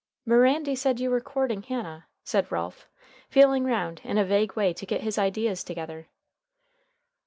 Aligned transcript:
"Mirandy 0.25 0.73
said 0.75 0.99
you 0.99 1.11
were 1.11 1.21
courting 1.21 1.61
Hannah," 1.61 2.07
said 2.23 2.51
Ralph, 2.51 2.89
feeling 3.29 3.65
round 3.65 4.01
in 4.03 4.17
a 4.17 4.25
vague 4.25 4.55
way 4.55 4.73
to 4.73 4.85
get 4.87 5.01
his 5.01 5.19
ideas 5.19 5.63
together. 5.63 6.07